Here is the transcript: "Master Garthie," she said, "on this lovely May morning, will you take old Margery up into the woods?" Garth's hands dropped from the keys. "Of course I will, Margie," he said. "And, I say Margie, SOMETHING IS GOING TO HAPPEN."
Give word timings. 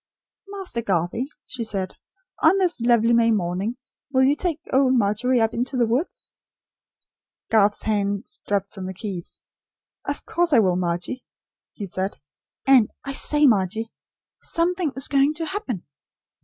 "Master 0.47 0.81
Garthie," 0.81 1.27
she 1.45 1.63
said, 1.63 1.95
"on 2.41 2.57
this 2.57 2.81
lovely 2.81 3.13
May 3.13 3.29
morning, 3.29 3.77
will 4.11 4.23
you 4.23 4.35
take 4.35 4.59
old 4.73 4.95
Margery 4.95 5.39
up 5.39 5.53
into 5.53 5.77
the 5.77 5.85
woods?" 5.85 6.31
Garth's 7.51 7.83
hands 7.83 8.41
dropped 8.47 8.73
from 8.73 8.87
the 8.87 8.95
keys. 8.95 9.43
"Of 10.03 10.25
course 10.25 10.53
I 10.53 10.57
will, 10.59 10.75
Margie," 10.75 11.23
he 11.73 11.85
said. 11.85 12.17
"And, 12.65 12.89
I 13.03 13.11
say 13.13 13.45
Margie, 13.45 13.91
SOMETHING 14.41 14.93
IS 14.95 15.07
GOING 15.07 15.35
TO 15.35 15.45
HAPPEN." 15.45 15.85